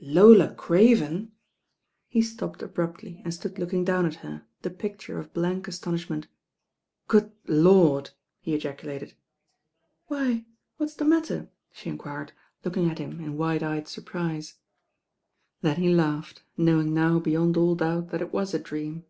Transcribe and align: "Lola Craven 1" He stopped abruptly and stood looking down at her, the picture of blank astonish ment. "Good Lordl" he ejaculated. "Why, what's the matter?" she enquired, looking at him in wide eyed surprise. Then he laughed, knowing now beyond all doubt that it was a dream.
"Lola 0.00 0.52
Craven 0.52 1.12
1" 1.12 1.32
He 2.08 2.20
stopped 2.20 2.62
abruptly 2.62 3.22
and 3.24 3.32
stood 3.32 3.60
looking 3.60 3.84
down 3.84 4.06
at 4.06 4.16
her, 4.26 4.44
the 4.62 4.70
picture 4.70 5.20
of 5.20 5.32
blank 5.32 5.68
astonish 5.68 6.10
ment. 6.10 6.26
"Good 7.06 7.30
Lordl" 7.46 8.10
he 8.40 8.54
ejaculated. 8.54 9.14
"Why, 10.08 10.46
what's 10.78 10.94
the 10.96 11.04
matter?" 11.04 11.48
she 11.70 11.90
enquired, 11.90 12.32
looking 12.64 12.90
at 12.90 12.98
him 12.98 13.20
in 13.20 13.36
wide 13.36 13.62
eyed 13.62 13.86
surprise. 13.86 14.54
Then 15.60 15.76
he 15.76 15.94
laughed, 15.94 16.42
knowing 16.56 16.92
now 16.92 17.20
beyond 17.20 17.56
all 17.56 17.76
doubt 17.76 18.08
that 18.08 18.20
it 18.20 18.32
was 18.32 18.52
a 18.52 18.58
dream. 18.58 19.04